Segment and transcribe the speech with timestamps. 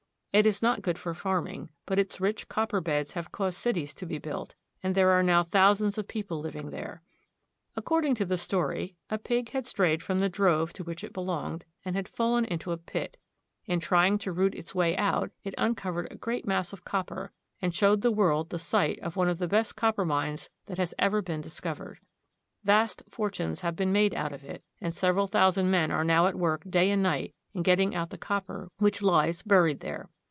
[0.33, 3.93] It is not good for farm ing, but its rich copper beds have caused cities
[3.95, 7.01] to be built, and there are now thousands of people living there.
[7.75, 11.65] According to the story, a pig had strayed from the drove to which it belonged,
[11.83, 13.17] and had fallen into a pit.
[13.65, 14.67] In trying The Copper Regions.
[14.71, 16.71] THE COPPER REGIONS, 1 83 to root its way out, it uncovered a great mass
[16.71, 17.31] of copper,
[17.61, 20.93] and showed the world the site of one of the best copper mines that has
[20.97, 21.99] ever been discovered.
[22.63, 26.35] Vast fortunes have been made out of it, and several thousand men are now at
[26.39, 30.07] work day and night in getting out the copper which lies buried there.